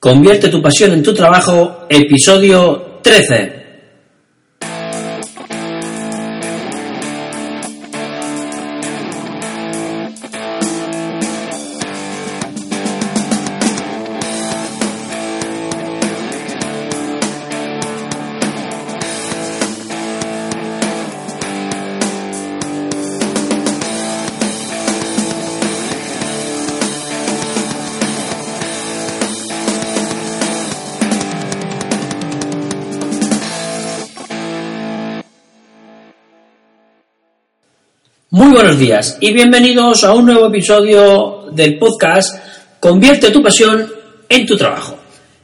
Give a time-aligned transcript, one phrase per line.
[0.00, 3.59] Convierte tu pasión en tu trabajo, episodio 13.
[38.32, 42.36] Muy buenos días y bienvenidos a un nuevo episodio del podcast
[42.78, 43.92] Convierte tu pasión
[44.28, 44.96] en tu trabajo.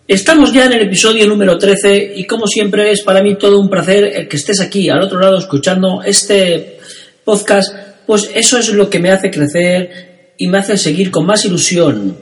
[0.07, 3.69] Estamos ya en el episodio número 13 y como siempre es para mí todo un
[3.69, 6.79] placer el que estés aquí al otro lado escuchando este
[7.25, 7.75] podcast,
[8.07, 12.17] pues eso es lo que me hace crecer y me hace seguir con más ilusión.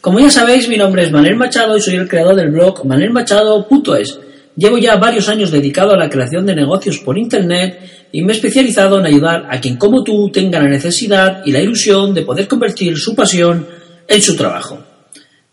[0.00, 4.18] Como ya sabéis, mi nombre es Manuel Machado y soy el creador del blog manelmachado.es.
[4.58, 8.36] Llevo ya varios años dedicado a la creación de negocios por Internet y me he
[8.36, 12.48] especializado en ayudar a quien como tú tenga la necesidad y la ilusión de poder
[12.48, 13.68] convertir su pasión
[14.08, 14.82] en su trabajo.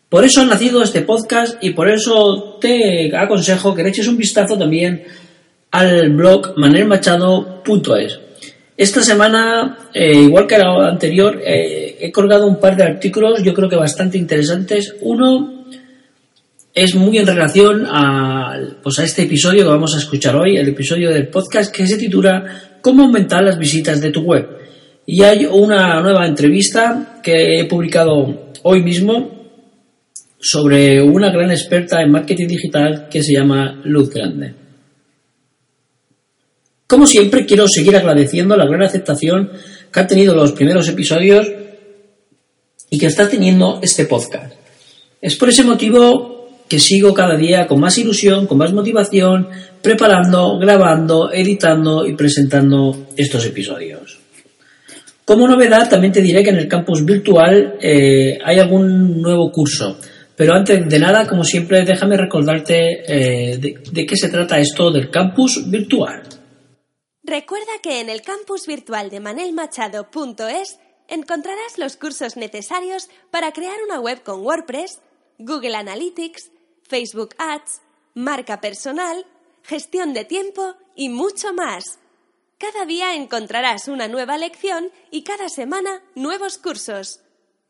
[0.09, 4.17] Por eso ha nacido este podcast y por eso te aconsejo que le eches un
[4.17, 5.03] vistazo también
[5.69, 8.19] al blog manelmachado.es.
[8.75, 13.53] Esta semana, eh, igual que la anterior, eh, he colgado un par de artículos, yo
[13.53, 14.95] creo que bastante interesantes.
[15.01, 15.54] Uno
[16.75, 20.67] es muy en relación a, pues a este episodio que vamos a escuchar hoy, el
[20.67, 24.45] episodio del podcast que se titula Cómo aumentar las visitas de tu web.
[25.05, 29.31] Y hay una nueva entrevista que he publicado hoy mismo
[30.37, 34.53] sobre una gran experta en marketing digital que se llama Luz Grande.
[36.87, 39.49] Como siempre, quiero seguir agradeciendo la gran aceptación
[39.91, 41.47] que han tenido los primeros episodios
[42.89, 44.53] y que está teniendo este podcast.
[45.21, 46.34] Es por ese motivo
[46.67, 49.49] que sigo cada día con más ilusión, con más motivación,
[49.81, 54.19] preparando, grabando, editando y presentando estos episodios.
[55.23, 59.97] Como novedad, también te diré que en el campus virtual eh, hay algún nuevo curso.
[60.35, 64.91] Pero antes de nada, como siempre, déjame recordarte eh, de, de qué se trata esto
[64.91, 66.23] del campus virtual.
[67.23, 70.77] Recuerda que en el campus virtual de manelmachado.es
[71.07, 74.99] encontrarás los cursos necesarios para crear una web con WordPress,
[75.39, 76.51] Google Analytics,
[76.87, 77.81] Facebook Ads,
[78.13, 79.25] marca personal,
[79.63, 81.99] gestión de tiempo y mucho más.
[82.57, 87.21] Cada día encontrarás una nueva lección y cada semana nuevos cursos.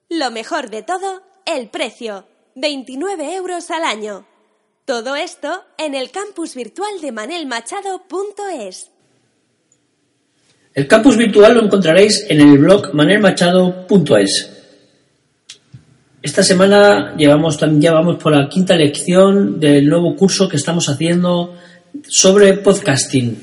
[0.10, 4.28] Lo mejor de todo, el precio, 29 euros al año.
[4.86, 8.92] Todo esto en el campus virtual de manelmachado.es.
[10.74, 14.55] El campus virtual lo encontraréis en el blog manelmachado.es.
[16.26, 21.54] Esta semana llevamos, ya vamos por la quinta lección del nuevo curso que estamos haciendo
[22.08, 23.38] sobre podcasting,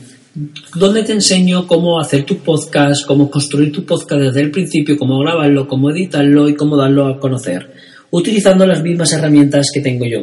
[0.74, 5.20] donde te enseño cómo hacer tu podcast, cómo construir tu podcast desde el principio, cómo
[5.20, 7.72] grabarlo, cómo editarlo y cómo darlo a conocer,
[8.10, 10.22] utilizando las mismas herramientas que tengo yo.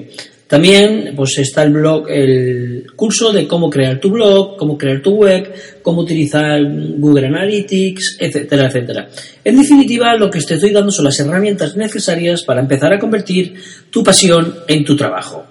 [0.50, 5.12] También pues está el blog, el curso de cómo crear tu blog, cómo crear tu
[5.12, 6.60] web, cómo utilizar
[6.98, 9.10] Google Analytics, etcétera, etcétera.
[9.44, 13.54] En definitiva, lo que te estoy dando son las herramientas necesarias para empezar a convertir
[13.92, 15.46] tu pasión en tu trabajo.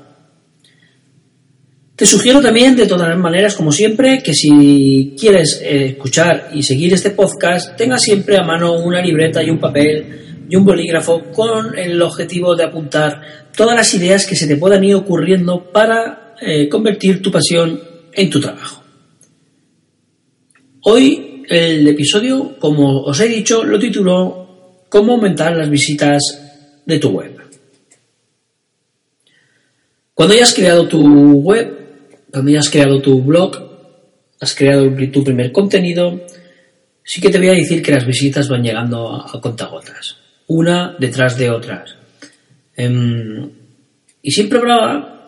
[1.94, 6.64] Te sugiero también, de todas las maneras, como siempre, que si quieres eh, escuchar y
[6.64, 11.24] seguir este podcast, tengas siempre a mano una libreta y un papel y un bolígrafo
[11.32, 13.20] con el objetivo de apuntar
[13.54, 17.80] todas las ideas que se te puedan ir ocurriendo para eh, convertir tu pasión
[18.12, 18.82] en tu trabajo.
[20.82, 24.46] Hoy el episodio, como os he dicho, lo tituló
[24.88, 26.22] Cómo aumentar las visitas
[26.86, 27.36] de tu web.
[30.14, 31.02] Cuando hayas creado tu
[31.40, 33.54] web, cuando hayas creado tu blog,
[34.40, 36.20] has creado tu primer contenido,
[37.04, 40.16] sí que te voy a decir que las visitas van llegando a contagotas
[40.48, 41.94] una detrás de otras.
[42.76, 43.50] Em,
[44.20, 44.60] y siempre,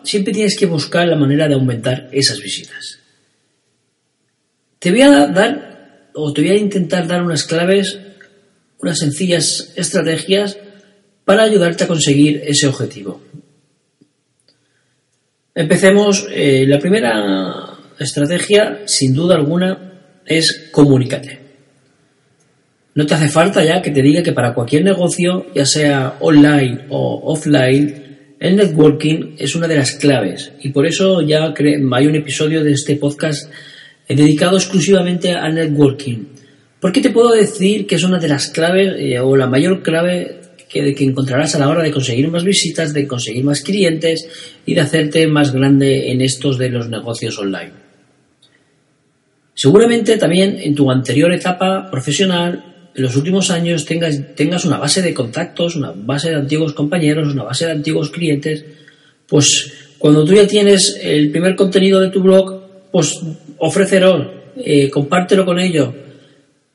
[0.03, 2.99] siempre tienes que buscar la manera de aumentar esas visitas.
[4.79, 7.97] Te voy a dar, o te voy a intentar dar unas claves,
[8.79, 10.57] unas sencillas estrategias
[11.23, 13.21] para ayudarte a conseguir ese objetivo.
[15.53, 16.27] Empecemos.
[16.31, 21.40] Eh, la primera estrategia, sin duda alguna, es comunícate.
[22.93, 26.81] No te hace falta ya que te diga que para cualquier negocio, ya sea online
[26.89, 30.51] o offline, el networking es una de las claves.
[30.61, 33.49] Y por eso ya hay un episodio de este podcast
[34.09, 36.25] dedicado exclusivamente al networking.
[36.81, 39.81] ¿Por qué te puedo decir que es una de las claves eh, o la mayor
[39.83, 44.27] clave que, que encontrarás a la hora de conseguir más visitas, de conseguir más clientes
[44.65, 47.71] y de hacerte más grande en estos de los negocios online.
[49.53, 55.01] Seguramente también en tu anterior etapa profesional, en los últimos años, tengas, tengas una base
[55.01, 58.65] de contactos, una base de antiguos compañeros, una base de antiguos clientes.
[59.27, 63.19] Pues cuando tú ya tienes el primer contenido de tu blog, pues
[63.57, 65.93] ofrécelo, eh, compártelo con ellos,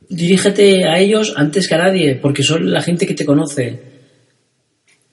[0.09, 3.97] dirígete a ellos antes que a nadie, porque son la gente que te conoce.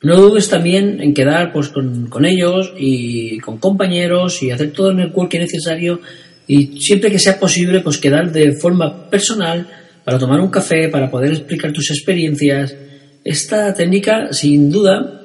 [0.02, 4.92] No dudes también en quedar pues, con, con ellos y con compañeros y hacer todo
[4.92, 6.02] el networking necesario
[6.46, 9.68] y siempre que sea posible pues quedar de forma personal
[10.04, 12.76] para tomar un café, para poder explicar tus experiencias.
[13.24, 15.22] Esta técnica, sin duda,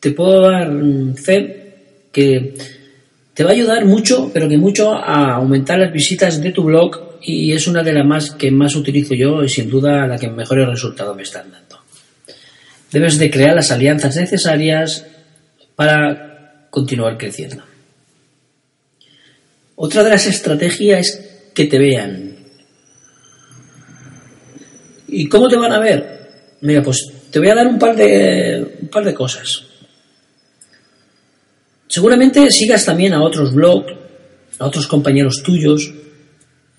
[0.00, 0.70] te puedo dar
[1.16, 1.74] fe
[2.12, 2.54] que
[3.34, 7.18] te va a ayudar mucho, pero que mucho a aumentar las visitas de tu blog
[7.22, 10.28] y es una de las más que más utilizo yo y sin duda la que
[10.28, 11.80] mejores resultados me están dando.
[12.92, 15.06] Debes de crear las alianzas necesarias
[15.74, 17.64] para continuar creciendo.
[19.76, 22.36] Otra de las estrategias es que te vean.
[25.14, 26.30] ¿Y cómo te van a ver?
[26.60, 29.64] Mira, pues te voy a dar un par de, un par de cosas.
[31.88, 33.92] Seguramente sigas también a otros blogs,
[34.58, 35.92] a otros compañeros tuyos,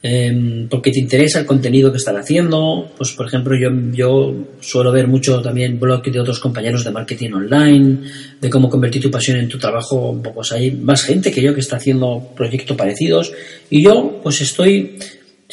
[0.07, 2.91] Em, porque te interesa el contenido que están haciendo.
[2.95, 7.31] Pues, por ejemplo, yo, yo suelo ver mucho también blogs de otros compañeros de marketing
[7.31, 8.01] online,
[8.39, 10.21] de cómo convertir tu pasión en tu trabajo.
[10.21, 13.33] Pues hay más gente que yo que está haciendo proyectos parecidos.
[13.71, 14.99] Y yo, pues estoy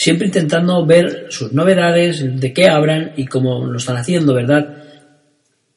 [0.03, 4.83] siempre intentando ver sus novedades, de qué hablan y cómo lo están haciendo, ¿verdad?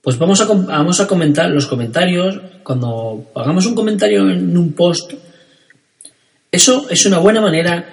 [0.02, 2.42] Pues vamos a, vamos a comentar los comentarios.
[2.64, 5.14] Cuando hagamos un comentario en un post,
[6.52, 7.86] eso es una buena manera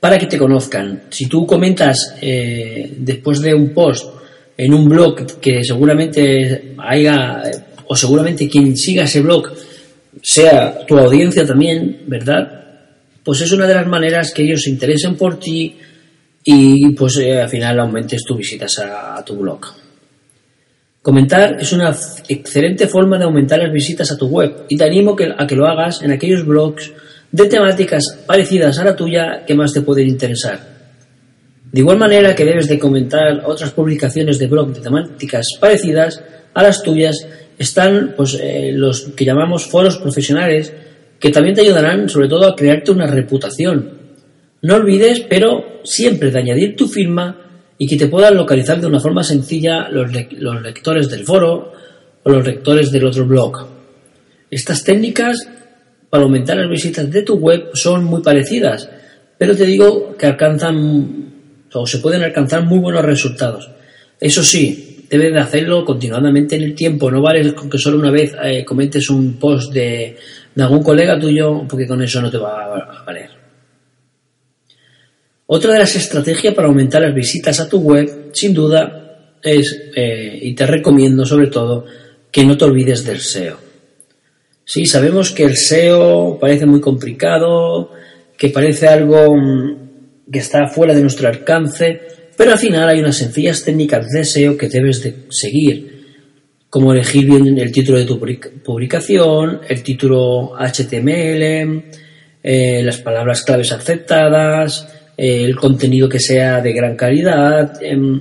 [0.00, 1.04] para que te conozcan.
[1.08, 4.12] Si tú comentas eh, después de un post
[4.56, 7.42] en un blog que seguramente haya,
[7.86, 9.52] o seguramente quien siga ese blog
[10.20, 12.65] sea tu audiencia también, ¿verdad?
[13.26, 15.76] Pues es una de las maneras que ellos se interesen por ti
[16.44, 19.66] y pues eh, al final aumentes tus visitas a, tu blog.
[21.02, 21.92] Comentar es una
[22.28, 25.66] excelente forma de aumentar las visitas a tu web y te animo a que lo
[25.66, 26.92] hagas en aquellos blogs
[27.32, 30.60] de temáticas parecidas a la tuya que más te pueden interesar.
[31.72, 36.22] De igual manera que debes de comentar otras publicaciones de blog de temáticas parecidas
[36.54, 37.16] a las tuyas,
[37.58, 40.72] están pues, eh, los que llamamos foros profesionales
[41.18, 43.90] que también te ayudarán sobre todo a crearte una reputación.
[44.62, 47.46] No olvides, pero siempre de añadir tu firma
[47.78, 51.72] y que te puedan localizar de una forma sencilla los, lectores del foro
[52.22, 53.66] o los lectores del otro blog.
[54.50, 55.46] Estas técnicas
[56.08, 58.88] para aumentar las visitas de tu web son muy parecidas,
[59.38, 61.26] pero te digo que alcanzan
[61.72, 63.68] o se pueden alcanzar muy buenos resultados.
[64.18, 68.34] Eso sí, debes de hacerlo continuadamente en el tiempo, no vale que solo una vez
[68.42, 70.16] eh, comentes un post de,
[70.62, 73.30] algún colega tuyo, porque con eso no te va a valer.
[75.46, 80.38] Otra de las estrategias para aumentar las visitas a tu web, sin duda, es, eh,
[80.42, 81.84] y te recomiendo sobre todo,
[82.32, 83.56] que no te olvides del SEO.
[84.64, 87.92] Sí, sabemos que el SEO parece muy complicado,
[88.36, 92.00] que parece algo mm, que está fuera de nuestro alcance,
[92.36, 95.95] pero al final hay unas sencillas técnicas de SEO que debes de seguir,
[96.76, 98.20] como elegir bien el título de tu
[98.62, 101.84] publicación, el título HTML,
[102.42, 104.86] eh, las palabras claves aceptadas,
[105.16, 108.20] eh, el contenido que sea de gran calidad, em,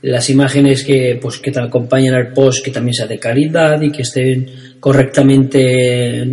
[0.00, 3.92] las imágenes que, pues, que te acompañan al post que también sea de calidad y
[3.92, 4.50] que estén
[4.80, 6.26] correctamente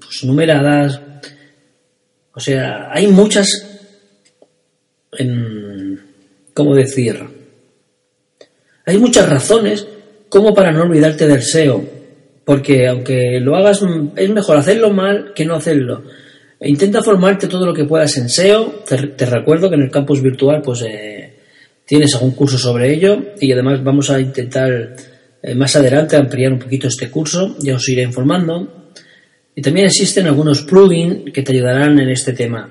[0.00, 1.02] pues, numeradas.
[2.32, 3.46] O sea, hay muchas,
[6.54, 7.20] ¿cómo decir?
[8.86, 9.86] Hay muchas razones
[10.30, 11.84] como para no olvidarte del SEO,
[12.44, 13.82] porque aunque lo hagas,
[14.16, 16.04] es mejor hacerlo mal que no hacerlo.
[16.62, 18.82] Intenta formarte todo lo que puedas en SEO.
[18.86, 21.34] Te, recuerdo que en el campus virtual, pues eh,
[21.84, 24.94] tienes algún curso sobre ello y además vamos a intentar
[25.42, 28.94] eh, más adelante ampliar un poquito este curso, ya os iré informando.
[29.54, 32.70] Y también existen algunos plugins que te ayudarán en este tema.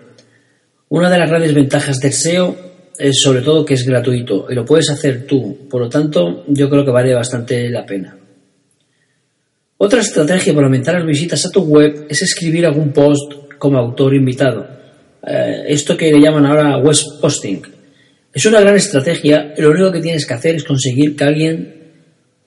[0.88, 2.69] Una de las grandes ventajas del SEO
[3.00, 6.70] es sobre todo que es gratuito y lo puedes hacer tú, por lo tanto yo
[6.70, 8.18] creo que vale bastante la pena.
[9.78, 14.14] Otra estrategia para aumentar las visitas a tu web es escribir algún post como autor
[14.14, 14.68] invitado.
[15.26, 17.62] Eh, esto que le llaman ahora web posting.
[18.34, 21.76] Es una gran estrategia lo único que tienes que hacer es conseguir que alguien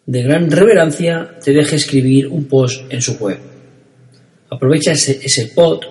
[0.05, 3.39] de gran reverencia te deje escribir un post en su web.
[4.51, 5.85] Aprovecha ese, ese, post,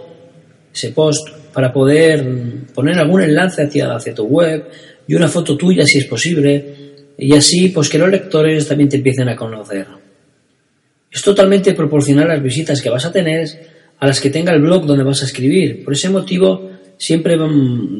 [0.71, 2.25] ese post para poder
[2.73, 4.69] poner algún enlace hacia, tu web
[5.07, 6.75] y una foto tuya si es posible.
[7.17, 9.85] y así pues que los lectores también te empiecen a conocer.
[11.11, 13.47] Es totalmente proporcional las visitas que vas a tener
[13.99, 15.83] a las que tenga el blog donde vas a escribir.
[15.83, 17.37] Por ese motivo siempre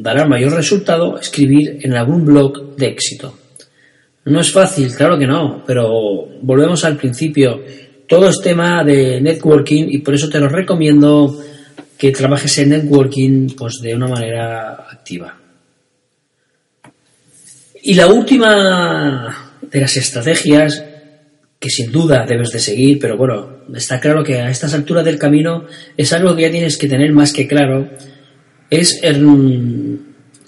[0.00, 3.36] dará mayor resultado escribir en algún blog de éxito.
[4.24, 7.62] No es fácil, claro que no, pero volvemos al principio.
[8.08, 11.36] Todo es tema de networking y por eso te lo recomiendo
[12.02, 15.38] que trabajes en networking pues de una manera activa.
[17.80, 20.84] Y la última de las estrategias
[21.60, 25.16] que sin duda debes de seguir, pero bueno, está claro que a estas alturas del
[25.16, 25.66] camino
[25.96, 27.88] es algo que ya tienes que tener más que claro,
[28.68, 29.00] es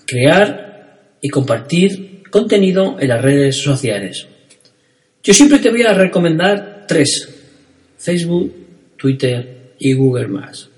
[0.07, 4.27] crear y compartir contenido en las redes sociales.
[5.23, 7.29] Yo siempre te voy a recomendar tres,
[7.97, 8.53] Facebook,
[8.97, 10.27] Twitter y Google⁇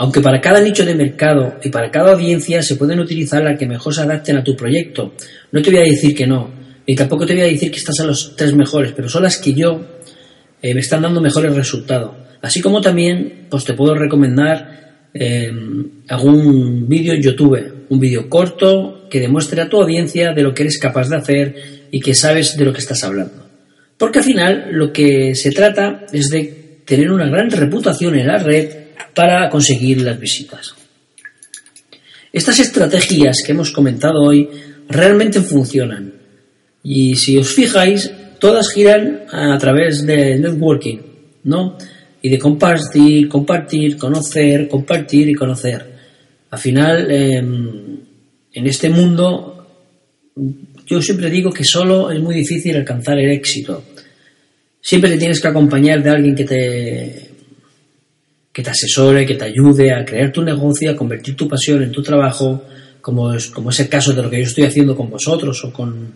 [0.00, 3.66] aunque para cada nicho de mercado y para cada audiencia se pueden utilizar las que
[3.66, 5.12] mejor se adapten a tu proyecto.
[5.52, 6.50] No te voy a decir que no,
[6.86, 9.36] ni tampoco te voy a decir que estás a los tres mejores, pero son las
[9.36, 9.78] que yo
[10.62, 12.12] eh, me están dando mejores resultados.
[12.40, 15.52] Así como también pues te puedo recomendar eh,
[16.08, 20.62] algún vídeo en YouTube, un vídeo corto que demuestre a tu audiencia de lo que
[20.62, 21.54] eres capaz de hacer
[21.90, 23.50] y que sabes de lo que estás hablando.
[23.98, 28.38] Porque al final lo que se trata es de tener una gran reputación en la
[28.38, 28.80] red
[29.14, 30.74] para conseguir las visitas.
[32.32, 34.48] Estas estrategias que hemos comentado hoy
[34.88, 36.12] realmente funcionan
[36.82, 40.98] y si os fijáis, todas giran a través de networking,
[41.44, 41.76] ¿no?
[42.22, 45.84] Y de compartir, compartir, conocer, compartir y conocer.
[46.50, 47.98] Al final, em,
[48.52, 49.66] en este mundo,
[50.86, 53.84] yo siempre digo que solo es muy difícil alcanzar el éxito.
[54.80, 57.29] Siempre te tienes que acompañar de alguien que te
[58.60, 61.90] que te asesore, que te ayude a crear tu negocio, a convertir tu pasión en
[61.90, 62.62] tu trabajo,
[63.00, 65.72] como es, como es el caso de lo que yo estoy haciendo con vosotros o
[65.72, 66.12] con,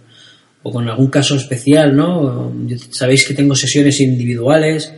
[0.63, 2.53] o con algún caso especial, ¿no?
[2.91, 4.93] Sabéis que tengo sesiones individuales,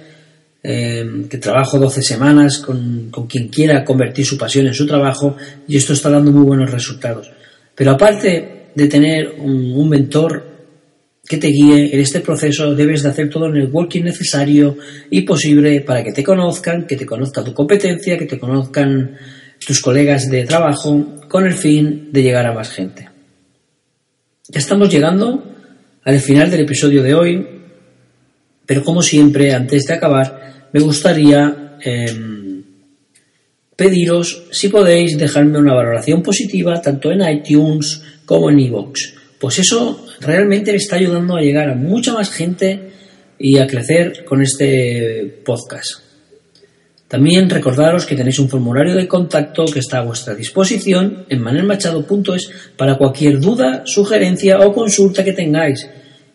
[0.61, 5.37] eh, que trabajo 12 semanas con, con, quien quiera convertir su pasión en su trabajo
[5.69, 7.31] y esto está dando muy buenos resultados.
[7.77, 10.56] Pero aparte de tener un mentor
[11.29, 14.77] que te guíe en este proceso, debes de hacer todo el networking necesario
[15.11, 19.17] y posible para que te conozcan, que te conozca tu competencia, que te conozcan
[19.65, 23.09] tus colegas de trabajo, con el fin de llegar a más gente.
[24.49, 25.43] Ya estamos llegando
[26.05, 27.47] al final del episodio de hoy,
[28.65, 32.63] pero como siempre, antes de acabar, me gustaría em,
[33.75, 39.26] pediros si podéis dejarme una valoración positiva tanto en iTunes como en iVoox.
[39.39, 42.91] Pues eso realmente me está ayudando a llegar a mucha más gente
[43.39, 46.07] y a crecer con este podcast.
[47.09, 52.51] También recordaros que tenéis un formulario de contacto que está a vuestra disposición en manelmachado.es
[52.77, 55.89] para cualquier duda, sugerencia o consulta que tengáis,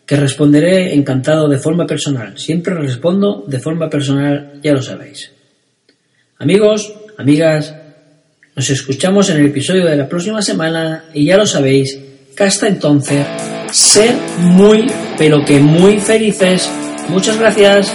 [0.06, 2.38] que responderé encantado de forma personal.
[2.38, 5.30] Siempre respondo de forma personal, ya lo sabéis.
[6.38, 7.74] Amigos, amigas,
[8.56, 11.98] nos escuchamos en el episodio de la próxima semana y ya lo sabéis,
[12.36, 13.26] que hasta entonces
[13.70, 14.86] ser muy,
[15.18, 16.68] pero que muy felices.
[17.08, 17.92] Muchas gracias.